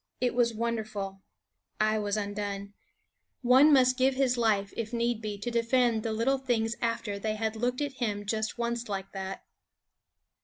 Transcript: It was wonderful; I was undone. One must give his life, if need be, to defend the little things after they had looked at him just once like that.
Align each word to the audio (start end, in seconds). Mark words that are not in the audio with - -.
It 0.19 0.33
was 0.33 0.51
wonderful; 0.55 1.21
I 1.79 1.99
was 1.99 2.17
undone. 2.17 2.73
One 3.43 3.71
must 3.71 3.99
give 3.99 4.15
his 4.15 4.35
life, 4.35 4.73
if 4.75 4.93
need 4.93 5.21
be, 5.21 5.37
to 5.37 5.51
defend 5.51 6.01
the 6.01 6.11
little 6.11 6.39
things 6.39 6.75
after 6.81 7.19
they 7.19 7.35
had 7.35 7.55
looked 7.55 7.81
at 7.81 7.93
him 8.01 8.25
just 8.25 8.57
once 8.57 8.89
like 8.89 9.11
that. 9.11 9.43